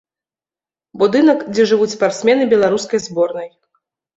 Будынак, 1.01 1.45
дзе 1.53 1.67
жывуць 1.73 1.91
спартсмены 1.97 2.43
беларускай 2.55 2.99
зборнай. 3.07 3.49